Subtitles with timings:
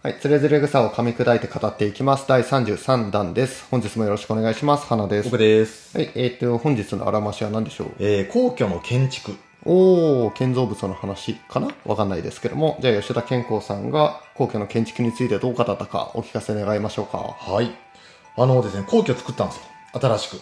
[0.00, 2.24] はい、つれづれ草を噛み砕いて語っていきます。
[2.28, 3.66] 第33弾です。
[3.68, 4.86] 本日もよろしくお願いします。
[4.86, 5.24] 花です。
[5.24, 5.98] 僕です。
[5.98, 7.88] はい、えっ、と、本日のあらましは何でしょう？
[7.98, 9.34] えー、皇居の建築。
[9.64, 11.70] おー、建造物の話かな？
[11.84, 17.18] わかんないですけども、じゃあ吉田健康さんが皇居の建築についてどう語ったかお聞かせ願いましょうか。
[17.18, 17.72] はい。
[18.36, 19.62] あのですね、皇居作ったんですよ。
[20.00, 20.40] 新しく。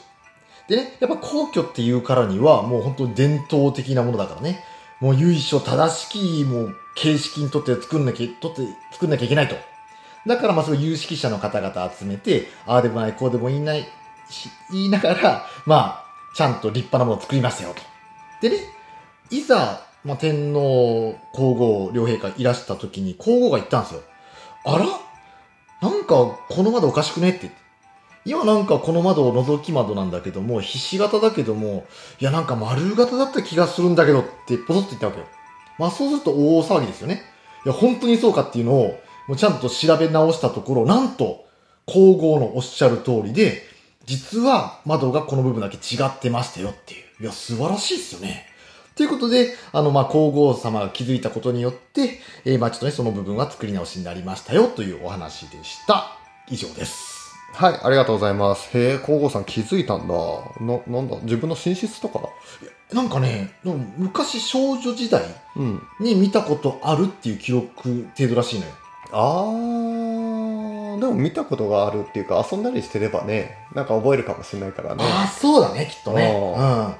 [0.69, 4.63] でね、やっぱ皇居っていうからには、もう本当に伝統的なものだからね。
[5.01, 9.55] もう由緒正しき、もう形式にとって作んなきゃ、とって作んなきゃいけないと。
[10.27, 13.87] だからまあそういう有識者の方々集めて、ああでもない、こうでもいない、
[14.29, 16.05] し言いながら、まあ、
[16.35, 17.83] ちゃんと立派なものを作りましたよと。
[18.41, 18.65] でね、
[19.31, 24.03] いざ、まあ、天皇皇后両陛下いらした時に皇后が言ったんですよ。
[24.65, 24.87] あら？
[25.81, 27.51] なんかこの窓おかしくねって。
[28.25, 31.87] 今なんかこの窓覗き窓なんだけども、ひし形だけども、
[32.19, 35.27] いやなんか丸型だった気がするんだけどってポソッと言ったわけよ。
[35.79, 37.23] まあそうすると大騒ぎですよね。
[37.65, 41.47] いや本当にそうかっていうのを、もうちゃんと調べ直したところ、なんと、
[41.87, 43.63] 皇后のおっしゃる通りで、
[44.05, 47.23] 実は窓がこの部分だけ違ってましたよっていう。
[47.23, 48.47] いや、素晴らしいですよね。
[48.95, 56.19] ということで、あの、まあ、皇后様が気づいたことによって、えーまあ、ちょっとね、その部分は作り直しになりましたよというお話でした。
[56.49, 57.26] 以上です。
[57.53, 58.77] はい、ありがとうございます。
[58.77, 60.15] へえ、皇后さん気づいたんだ。
[60.61, 62.21] な、なんだ、自分の寝室とか？
[62.93, 63.51] なんかね、
[63.97, 65.23] 昔少女時代
[65.57, 65.83] うん。
[65.99, 68.73] に見たことあるっていう記録程度らしいのよ。
[69.13, 75.03] あー、でも見たことがあるっていうか遊んだりしてればね、なんか覚えるかもしれないからね。
[75.03, 76.31] ああ、そうだね、きっとね。
[76.31, 76.63] うん。
[76.63, 76.99] あ、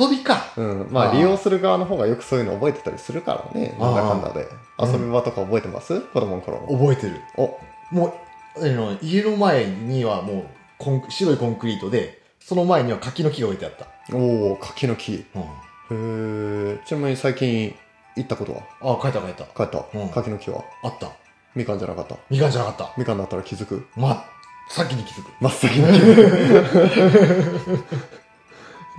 [0.00, 0.46] 遊びか。
[0.56, 4.48] うん、まあ利用する側の方がよくそういうの覚えてたりするからね、なんだかんだで。
[4.78, 6.66] 遊び場とか覚えてます、子供の頃の。
[6.78, 7.20] 覚えてる。
[7.36, 7.58] お、
[7.90, 8.29] もう、あ
[8.68, 10.44] の家の前にはもう
[10.78, 13.86] コン、白いコンクリートで、その前には柿の木が置いてあった。
[14.14, 15.12] おー、柿の木。
[15.14, 15.24] へ
[15.90, 16.78] うん。
[16.82, 17.74] え、ちなみに最近
[18.16, 18.62] 行ったことは？
[18.80, 19.44] あ、書いた書いた。
[19.44, 20.64] 帰った、うん柿の木は？
[20.82, 21.10] あった。
[21.54, 22.16] みかんじゃなかった？
[22.28, 22.92] みかんじゃなかった。
[22.96, 23.86] みかんだったら気づく？
[23.96, 24.24] ま、
[24.68, 25.30] 先に気づく。
[25.40, 27.84] 真っ先に気づく。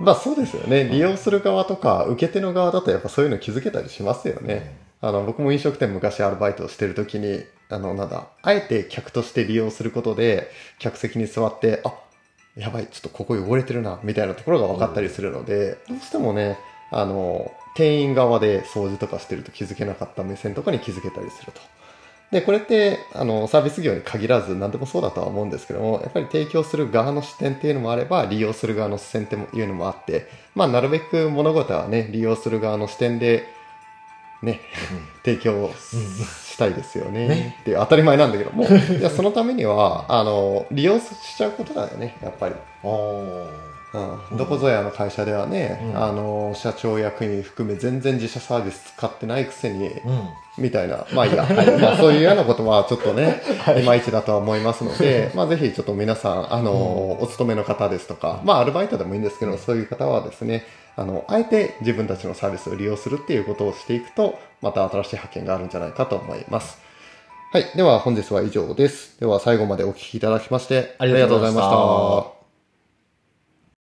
[0.00, 0.84] まあそうですよね。
[0.84, 4.74] 利用する側とか受け手の側だとやっぱそういうの気づけたりしますよね。
[5.02, 10.48] あの、僕も飲食店昔アルバイトをしてる時に、あの、なんだ、あえて客として利用することで、
[10.78, 11.92] 客席に座って、あ、
[12.56, 16.56] やばい、ちょっとここ汚れてるな、みたいなところが分かったりするので、どうしてもね、
[16.92, 21.60] あの、店員側で掃除とかしてると気づけなかった目線とかに気づけたりすると。
[22.30, 33.44] で、これって、あの、サービス業に限らず何でもそうだとは思うんですけども、やっぱり提供する側の視点っていうのもあれば、利用する側の視点っていうのもあって、まあ、なるべく物事はね、利用する側の視点で、
[34.42, 34.60] ね、
[35.24, 37.28] 提供したいですよね。
[37.28, 37.56] ね。
[37.60, 42.54] っていう当たり前なんだけども、いや、そのためには、あの、利用しちゃうことだよね、やっぱり。
[43.94, 46.02] うん、どこぞやの会社ではね、うん。
[46.02, 50.28] あの、社長役員含め全然自社サービス使ってないくせに、うん。
[50.58, 51.80] みたいな、まあいいや、はい。
[51.80, 53.42] まあそういうようなことはちょっとね、
[53.78, 53.82] い。
[53.84, 60.64] まいちだとは思いますので、 まあぜひちょっと皆さん、あの、お勤めの方ですとか、まあアルバイトでもいいんですけど、そういう方はですね、
[60.96, 66.78] あの、あえて自分たちのサービスを利用するっていうことをしていくと、また新しい発見があるんじゃないかと思います。
[67.52, 67.66] はい。
[67.76, 69.18] では本日は以上です。
[69.20, 72.41] では最後までお聞きいただきまして、ありがとうございましたありがとうございました